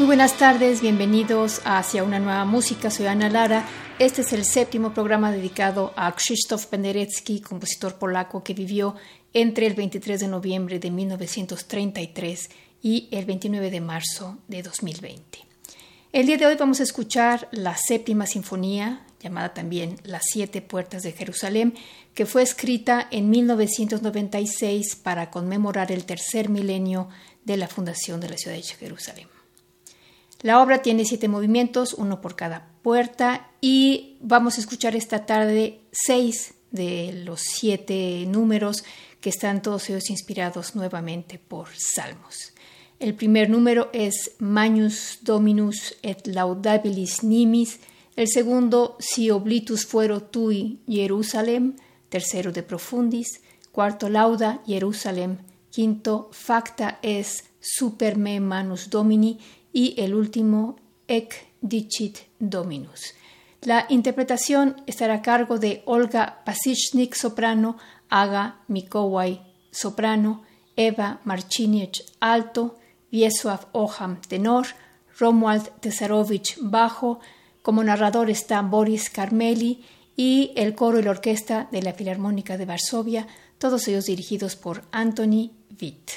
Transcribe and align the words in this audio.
Muy 0.00 0.06
buenas 0.06 0.38
tardes, 0.38 0.80
bienvenidos 0.80 1.60
Hacia 1.62 2.04
una 2.04 2.18
nueva 2.18 2.46
música. 2.46 2.90
Soy 2.90 3.04
Ana 3.04 3.28
Lara. 3.28 3.68
Este 3.98 4.22
es 4.22 4.32
el 4.32 4.46
séptimo 4.46 4.94
programa 4.94 5.30
dedicado 5.30 5.92
a 5.94 6.10
Krzysztof 6.16 6.64
Penderecki, 6.68 7.42
compositor 7.42 7.96
polaco 7.96 8.42
que 8.42 8.54
vivió 8.54 8.94
entre 9.34 9.66
el 9.66 9.74
23 9.74 10.20
de 10.20 10.28
noviembre 10.28 10.78
de 10.78 10.90
1933 10.90 12.48
y 12.80 13.08
el 13.10 13.26
29 13.26 13.70
de 13.70 13.80
marzo 13.82 14.38
de 14.48 14.62
2020. 14.62 15.40
El 16.14 16.26
día 16.26 16.38
de 16.38 16.46
hoy 16.46 16.56
vamos 16.58 16.80
a 16.80 16.84
escuchar 16.84 17.48
la 17.52 17.76
séptima 17.76 18.24
sinfonía, 18.24 19.04
llamada 19.22 19.52
también 19.52 19.96
Las 20.04 20.22
siete 20.32 20.62
puertas 20.62 21.02
de 21.02 21.12
Jerusalén, 21.12 21.74
que 22.14 22.24
fue 22.24 22.40
escrita 22.40 23.06
en 23.10 23.28
1996 23.28 24.96
para 24.96 25.30
conmemorar 25.30 25.92
el 25.92 26.06
tercer 26.06 26.48
milenio 26.48 27.10
de 27.44 27.58
la 27.58 27.68
fundación 27.68 28.18
de 28.20 28.30
la 28.30 28.38
ciudad 28.38 28.56
de 28.56 28.62
Jerusalén. 28.62 29.39
La 30.42 30.62
obra 30.62 30.80
tiene 30.80 31.04
siete 31.04 31.28
movimientos, 31.28 31.92
uno 31.94 32.20
por 32.20 32.34
cada 32.34 32.70
puerta, 32.82 33.50
y 33.60 34.16
vamos 34.20 34.56
a 34.56 34.60
escuchar 34.60 34.96
esta 34.96 35.26
tarde 35.26 35.80
seis 35.92 36.54
de 36.70 37.22
los 37.24 37.40
siete 37.40 38.24
números 38.26 38.84
que 39.20 39.28
están 39.28 39.60
todos 39.60 39.90
ellos 39.90 40.08
inspirados 40.08 40.74
nuevamente 40.74 41.38
por 41.38 41.68
salmos. 41.76 42.54
El 42.98 43.14
primer 43.14 43.50
número 43.50 43.90
es 43.92 44.32
Magnus 44.38 45.18
Dominus 45.22 45.96
et 46.02 46.26
laudabilis 46.26 47.22
nimis, 47.22 47.80
el 48.16 48.28
segundo 48.28 48.96
Si 48.98 49.30
oblitus 49.30 49.86
fuero 49.86 50.22
tui 50.22 50.80
Jerusalem, 50.86 51.76
tercero 52.08 52.52
de 52.52 52.62
Profundis, 52.62 53.40
cuarto 53.72 54.08
Lauda 54.08 54.62
Jerusalem, 54.66 55.38
quinto 55.70 56.28
Facta 56.32 56.98
es 57.02 57.44
super 57.60 58.18
me 58.18 58.40
manus 58.40 58.90
domini 58.90 59.38
y 59.72 59.94
el 60.00 60.14
último 60.14 60.76
Ec 61.08 61.46
dicit 61.60 62.18
Dominus. 62.38 63.14
La 63.62 63.86
interpretación 63.90 64.82
estará 64.86 65.14
a 65.14 65.22
cargo 65.22 65.58
de 65.58 65.82
Olga 65.84 66.42
Pasichnik, 66.44 67.14
soprano, 67.14 67.76
Aga 68.08 68.60
Mikowaj, 68.68 69.40
soprano, 69.70 70.42
Eva 70.76 71.20
Marciniec, 71.24 71.98
alto, 72.20 72.78
Wiesław 73.12 73.66
Oham, 73.72 74.20
tenor, 74.22 74.66
Romuald 75.18 75.68
Tesarovich, 75.80 76.56
bajo, 76.60 77.20
como 77.62 77.84
narrador 77.84 78.30
está 78.30 78.62
Boris 78.62 79.10
Carmeli 79.10 79.84
y 80.16 80.52
el 80.56 80.74
coro 80.74 80.98
y 80.98 81.02
la 81.02 81.10
orquesta 81.10 81.68
de 81.70 81.82
la 81.82 81.92
Filarmónica 81.92 82.56
de 82.56 82.64
Varsovia, 82.64 83.26
todos 83.58 83.86
ellos 83.88 84.06
dirigidos 84.06 84.56
por 84.56 84.84
Anthony 84.90 85.50
Witt. 85.80 86.12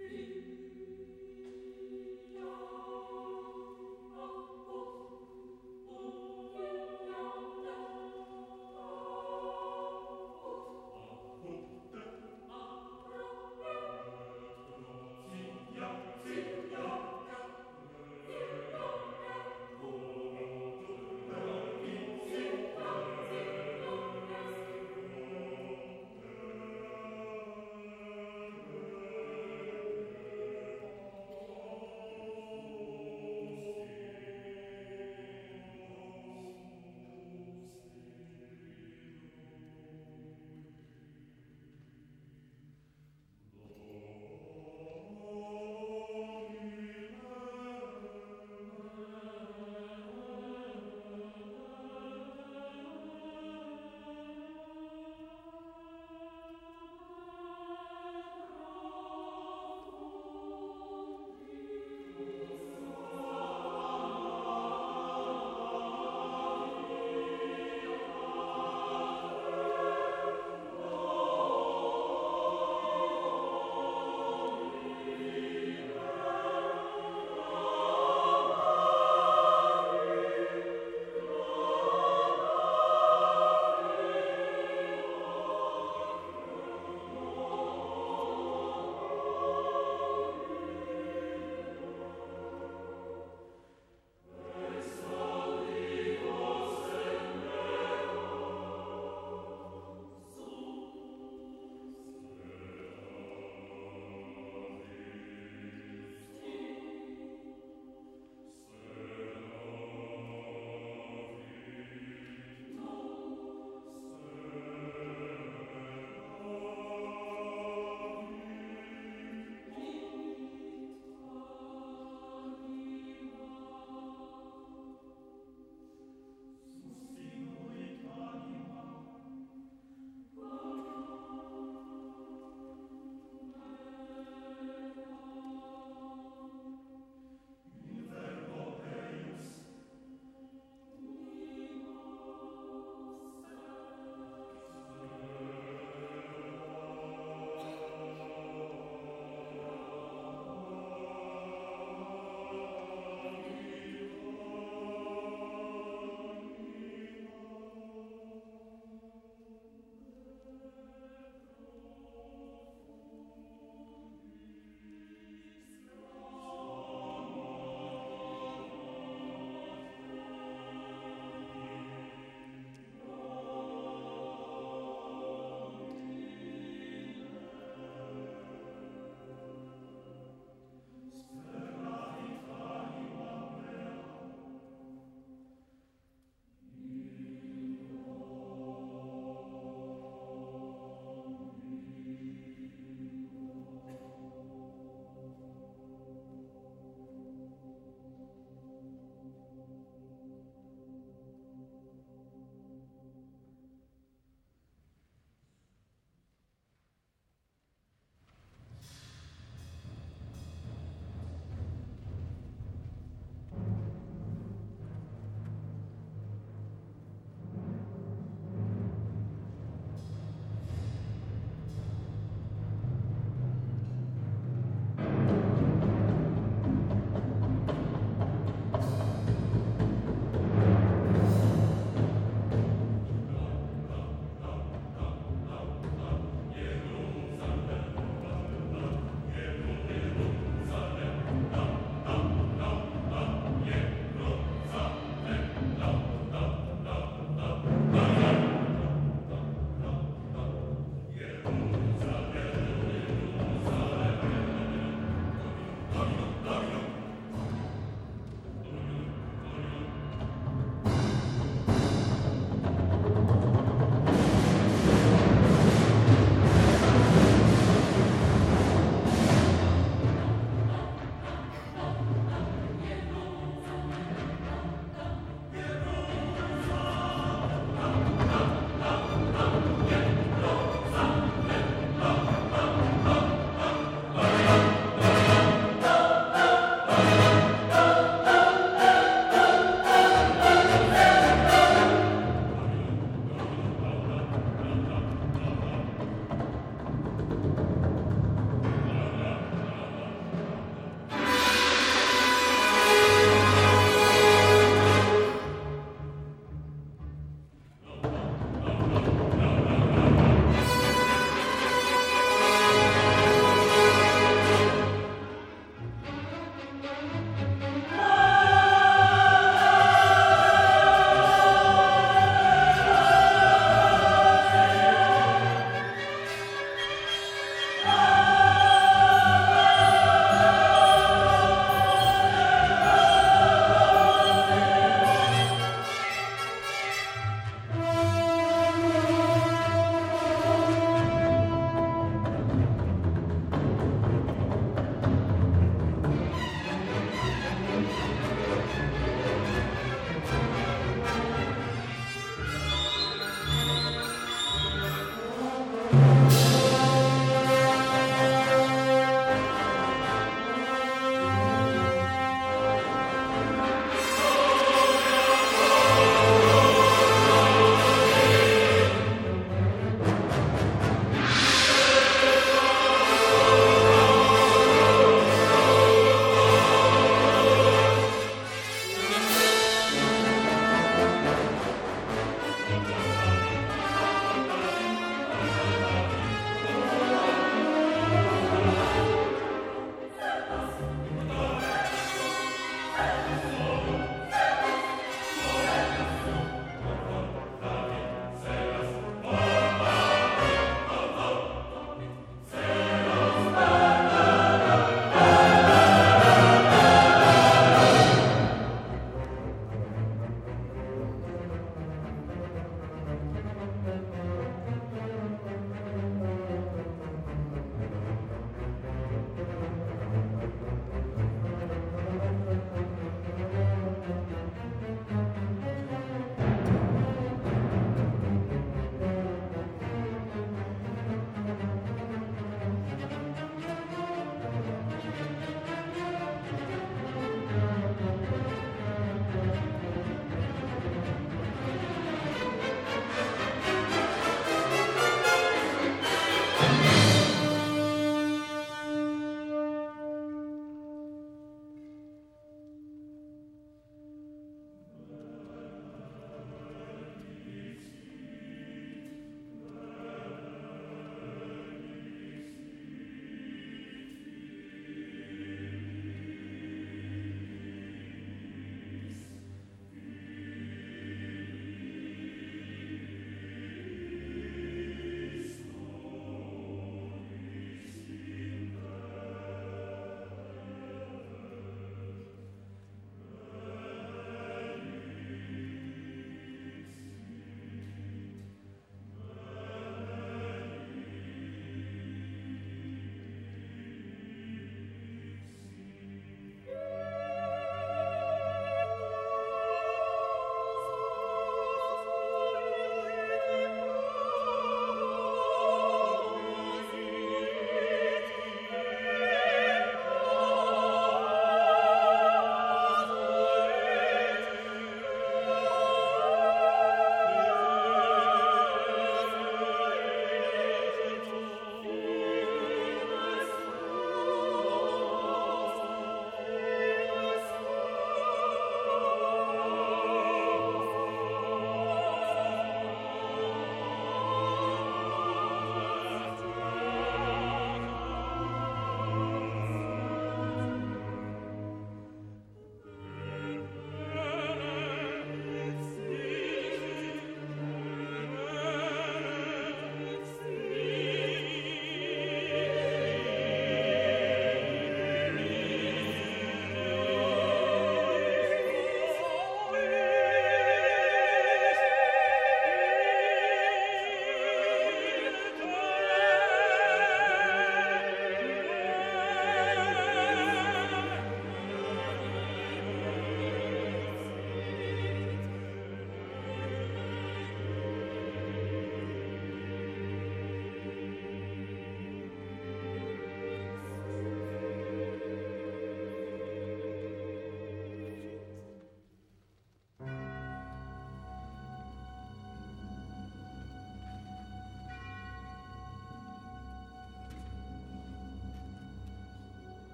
Amen. 0.00 0.54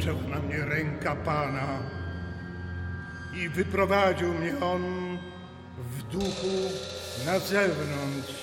spoczęła 0.00 0.22
na 0.28 0.38
mnie 0.38 0.64
ręka 0.64 1.16
Pana 1.16 1.78
i 3.34 3.48
wyprowadził 3.48 4.34
mnie 4.34 4.52
On 4.60 5.18
w 5.78 6.02
duchu 6.02 6.70
na 7.26 7.38
zewnątrz 7.38 8.34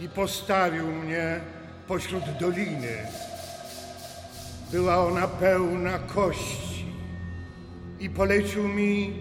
i 0.00 0.08
postawił 0.08 0.86
mnie 0.86 1.40
pośród 1.88 2.24
doliny. 2.40 3.06
Była 4.72 5.06
ona 5.06 5.28
pełna 5.28 5.98
kości 5.98 6.86
i 8.00 8.10
polecił 8.10 8.68
mi, 8.68 9.12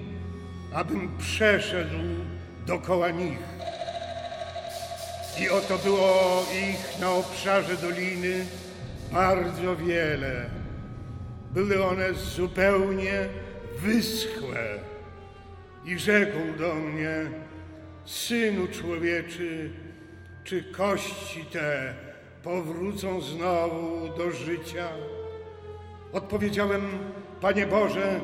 abym 0.74 1.18
przeszedł 1.18 2.00
dokoła 2.66 3.10
nich. 3.10 3.40
I 5.40 5.50
oto 5.50 5.78
było 5.78 6.46
ich 6.72 7.00
na 7.00 7.10
obszarze 7.10 7.78
doliny 7.78 8.46
bardzo 9.12 9.76
wiele. 9.76 10.63
Były 11.54 11.86
one 11.86 12.14
zupełnie 12.14 13.30
wyschłe. 13.76 14.80
I 15.86 16.00
rzekł 16.00 16.58
do 16.58 16.76
mnie, 16.76 17.16
Synu 18.06 18.68
człowieczy, 18.68 19.70
czy 20.44 20.64
kości 20.64 21.46
te 21.46 21.94
powrócą 22.44 23.22
znowu 23.22 24.18
do 24.18 24.32
życia? 24.32 24.88
Odpowiedziałem, 26.14 26.82
Panie 27.42 27.68
Boże, 27.68 28.20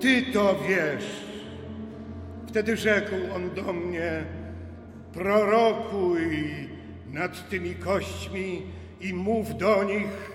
Ty 0.00 0.22
to 0.22 0.58
wiesz. 0.68 1.24
Wtedy 2.48 2.76
rzekł 2.76 3.14
on 3.34 3.50
do 3.54 3.72
mnie, 3.72 4.24
prorokuj 5.12 6.44
nad 7.12 7.48
tymi 7.48 7.74
kośćmi 7.74 8.62
i 9.00 9.14
mów 9.14 9.56
do 9.56 9.84
nich, 9.84 10.31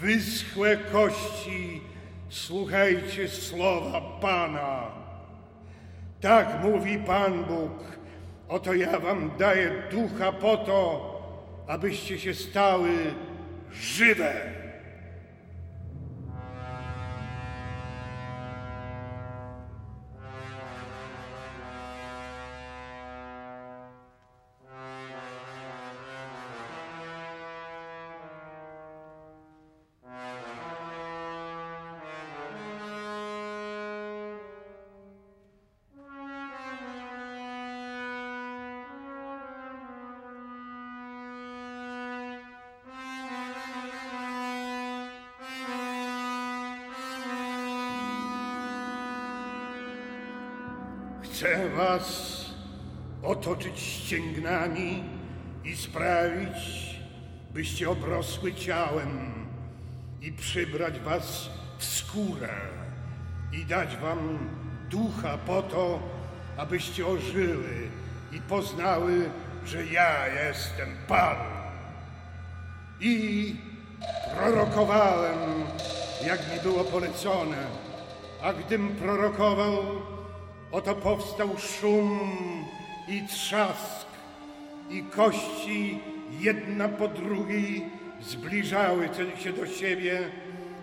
wyschłe 0.00 0.76
kości, 0.76 1.80
słuchajcie 2.28 3.28
słowa 3.28 4.00
Pana. 4.00 4.86
Tak 6.20 6.62
mówi 6.62 6.98
Pan 6.98 7.44
Bóg, 7.44 7.72
oto 8.48 8.74
ja 8.74 9.00
wam 9.00 9.30
daję 9.38 9.70
ducha 9.90 10.32
po 10.32 10.56
to, 10.56 11.14
abyście 11.66 12.18
się 12.18 12.34
stały 12.34 12.90
żywe. 13.72 14.57
Chcę 51.38 51.68
was 51.68 52.44
otoczyć 53.22 53.80
ścięgnami 53.80 55.04
i 55.64 55.76
sprawić, 55.76 56.56
byście 57.54 57.90
obrosły 57.90 58.54
ciałem 58.54 59.32
i 60.22 60.32
przybrać 60.32 61.00
was 61.00 61.50
w 61.78 61.84
skórę 61.84 62.48
i 63.52 63.64
dać 63.64 63.96
wam 63.96 64.38
ducha 64.90 65.38
po 65.46 65.62
to, 65.62 66.02
abyście 66.56 67.06
ożyły 67.06 67.88
i 68.32 68.40
poznały, 68.40 69.30
że 69.64 69.86
ja 69.86 70.26
jestem 70.26 70.88
Pan. 71.08 71.36
I 73.00 73.56
prorokowałem, 74.36 75.38
jak 76.26 76.52
mi 76.52 76.60
było 76.62 76.84
polecone, 76.84 77.66
a 78.42 78.52
gdym 78.52 78.96
prorokował, 78.96 79.82
Oto 80.72 80.94
powstał 80.94 81.48
szum 81.58 82.20
i 83.08 83.22
trzask, 83.22 84.06
i 84.90 85.02
kości 85.02 86.00
jedna 86.40 86.88
po 86.88 87.08
drugiej 87.08 87.84
zbliżały 88.20 89.08
się 89.38 89.52
do 89.52 89.66
siebie 89.66 90.18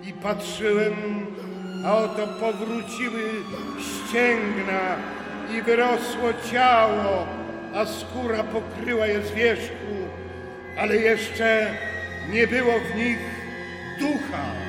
i 0.04 0.14
patrzyłem, 0.14 0.94
a 1.86 1.96
oto 1.96 2.28
powróciły 2.28 3.22
ścięgna 3.80 4.96
i 5.58 5.62
wyrosło 5.62 6.30
ciało, 6.52 7.28
a 7.76 7.86
skóra 7.86 8.44
pokryła 8.44 9.08
je 9.08 9.22
z 9.22 9.32
wierzchu, 9.32 9.96
ale 10.80 10.96
jeszcze 10.96 11.74
nie 12.30 12.48
było 12.48 12.74
w 12.80 12.98
nich 12.98 13.20
ducha. 14.00 14.64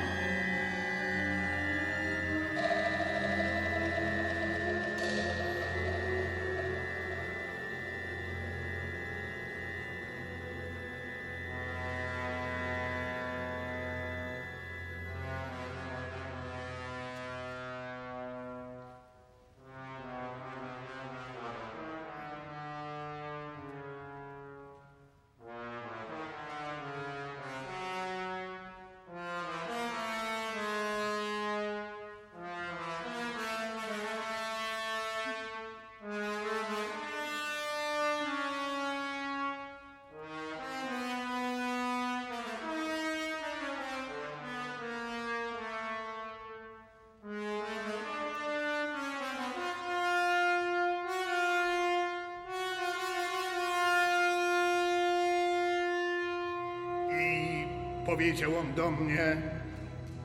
Powiedział 58.07 58.51
on 58.57 58.73
do 58.73 58.91
mnie, 58.91 59.37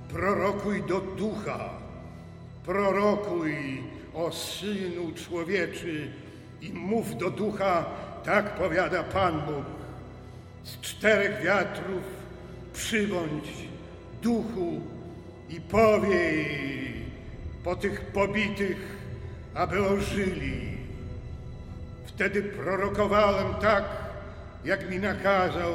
prorokuj 0.08 0.82
do 0.82 1.00
ducha, 1.00 1.70
prorokuj 2.64 3.82
o 4.14 4.32
Synu 4.32 5.12
Człowieczy 5.14 6.10
i 6.60 6.72
mów 6.72 7.16
do 7.16 7.30
ducha, 7.30 7.84
tak 8.24 8.54
powiada 8.54 9.02
Pan 9.02 9.40
Bóg. 9.40 9.64
Z 10.64 10.80
czterech 10.80 11.42
wiatrów 11.44 12.02
przybądź 12.72 13.48
duchu 14.22 14.80
i 15.50 15.60
powiej 15.60 16.94
po 17.64 17.76
tych 17.76 18.00
pobitych, 18.00 18.96
aby 19.54 19.88
ożyli. 19.88 20.78
Wtedy 22.06 22.42
prorokowałem 22.42 23.54
tak, 23.54 23.84
jak 24.64 24.90
mi 24.90 24.98
nakazał 24.98 25.72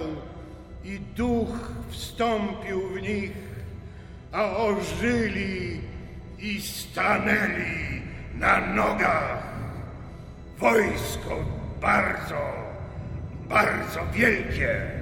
duch 1.17 1.71
wstąpił 1.89 2.89
w 2.89 3.01
nich, 3.01 3.31
a 4.31 4.57
ożyli 4.57 5.81
i 6.39 6.61
stanęli 6.61 8.01
na 8.35 8.73
nogach. 8.73 9.43
Wojsko 10.57 11.45
bardzo, 11.81 12.53
bardzo 13.49 13.99
wielkie. 14.13 14.96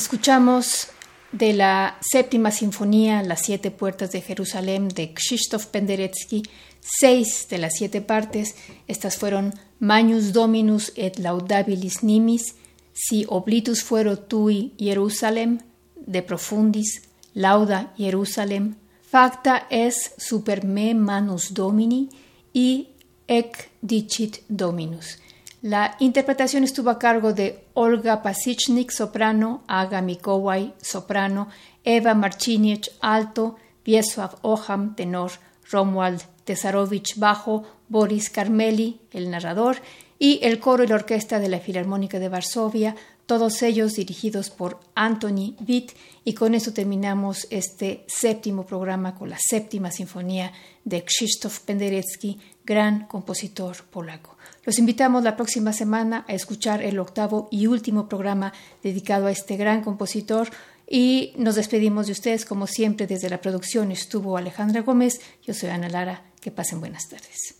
Escuchamos 0.00 0.88
de 1.30 1.52
la 1.52 1.98
séptima 2.00 2.50
sinfonía, 2.52 3.22
Las 3.22 3.42
siete 3.42 3.70
puertas 3.70 4.10
de 4.12 4.22
Jerusalén, 4.22 4.88
de 4.88 5.12
Krzysztof 5.12 5.66
Penderecki, 5.66 6.42
seis 6.80 7.46
de 7.50 7.58
las 7.58 7.74
siete 7.74 8.00
partes. 8.00 8.54
Estas 8.88 9.18
fueron 9.18 9.52
Magnus 9.78 10.32
Dominus 10.32 10.90
et 10.96 11.18
Laudabilis 11.18 12.02
Nimis, 12.02 12.54
Si 12.94 13.26
oblitus 13.28 13.82
fuero 13.82 14.18
tui 14.18 14.72
Jerusalem, 14.78 15.58
de 15.96 16.22
Profundis, 16.22 17.02
Lauda 17.34 17.92
Jerusalem, 17.98 18.76
Facta 19.02 19.66
es 19.68 20.12
super 20.16 20.64
me 20.64 20.94
manus 20.94 21.52
Domini 21.52 22.08
y 22.54 22.88
Ec 23.28 23.70
dicit 23.82 24.38
Dominus. 24.48 25.18
La 25.62 25.96
interpretación 26.00 26.64
estuvo 26.64 26.88
a 26.88 26.98
cargo 26.98 27.34
de 27.34 27.64
Olga 27.74 28.22
Pasichnik, 28.22 28.90
soprano, 28.90 29.62
Aga 29.66 30.00
Mikowaj, 30.00 30.72
soprano, 30.80 31.48
Eva 31.84 32.14
Marcinic, 32.14 32.88
alto, 33.02 33.56
Wiesław 33.86 34.38
Oham, 34.40 34.94
tenor, 34.96 35.32
Romuald 35.70 36.22
Tesarovich, 36.44 37.18
bajo, 37.18 37.64
Boris 37.90 38.30
Carmeli, 38.30 39.00
el 39.12 39.30
narrador, 39.30 39.76
y 40.18 40.38
el 40.42 40.60
coro 40.60 40.82
y 40.82 40.86
la 40.86 40.94
orquesta 40.94 41.38
de 41.38 41.50
la 41.50 41.60
Filarmónica 41.60 42.18
de 42.18 42.30
Varsovia, 42.30 42.96
todos 43.26 43.62
ellos 43.62 43.92
dirigidos 43.92 44.50
por 44.50 44.80
Anthony 44.94 45.54
Witt, 45.66 45.92
y 46.24 46.32
con 46.32 46.54
eso 46.54 46.72
terminamos 46.72 47.46
este 47.50 48.04
séptimo 48.08 48.64
programa 48.64 49.14
con 49.14 49.28
la 49.28 49.38
séptima 49.38 49.90
sinfonía 49.90 50.52
de 50.84 51.04
Krzysztof 51.04 51.60
Penderecki, 51.60 52.38
gran 52.70 53.06
compositor 53.08 53.82
polaco. 53.90 54.36
Los 54.64 54.78
invitamos 54.78 55.24
la 55.24 55.34
próxima 55.34 55.72
semana 55.72 56.24
a 56.28 56.34
escuchar 56.34 56.82
el 56.82 57.00
octavo 57.00 57.48
y 57.50 57.66
último 57.66 58.08
programa 58.08 58.52
dedicado 58.80 59.26
a 59.26 59.32
este 59.32 59.56
gran 59.56 59.82
compositor 59.82 60.48
y 60.88 61.32
nos 61.36 61.56
despedimos 61.56 62.06
de 62.06 62.12
ustedes 62.12 62.44
como 62.44 62.68
siempre 62.68 63.08
desde 63.08 63.28
la 63.28 63.40
producción 63.40 63.90
estuvo 63.90 64.36
Alejandra 64.36 64.82
Gómez, 64.82 65.20
yo 65.44 65.52
soy 65.52 65.70
Ana 65.70 65.88
Lara, 65.88 66.22
que 66.40 66.52
pasen 66.52 66.78
buenas 66.78 67.08
tardes. 67.08 67.59